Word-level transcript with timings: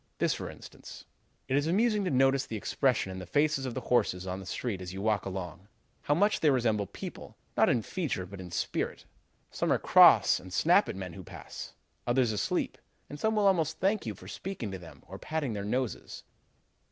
This, 0.17 0.33
for 0.33 0.49
instance: 0.49 1.05
"'It 1.47 1.55
is 1.55 1.67
amusing 1.67 2.03
to 2.05 2.09
notice 2.09 2.47
the 2.47 2.57
expression 2.57 3.11
in 3.11 3.19
the 3.19 3.27
faces 3.27 3.67
of 3.67 3.75
the 3.75 3.81
horses 3.81 4.25
on 4.25 4.39
the 4.39 4.47
street 4.47 4.81
as 4.81 4.91
you 4.93 4.99
walk 4.99 5.27
along; 5.27 5.67
how 6.01 6.15
much 6.15 6.39
they 6.39 6.49
resemble 6.49 6.87
people, 6.87 7.37
not 7.55 7.69
in 7.69 7.83
feature, 7.83 8.25
but 8.25 8.41
in 8.41 8.49
spirit. 8.49 9.05
Some 9.51 9.71
are 9.71 9.77
cross 9.77 10.39
and 10.39 10.51
snap 10.51 10.89
at 10.89 10.95
the 10.95 10.99
men 10.99 11.13
who 11.13 11.23
pass; 11.23 11.73
others 12.07 12.31
asleep; 12.31 12.79
and 13.11 13.19
some 13.19 13.35
will 13.35 13.45
almost 13.45 13.77
thank 13.77 14.07
you 14.07 14.15
for 14.15 14.27
speaking 14.27 14.71
to 14.71 14.79
them 14.79 15.03
or 15.07 15.19
patting 15.19 15.53
their 15.53 15.63
noses.' 15.63 16.23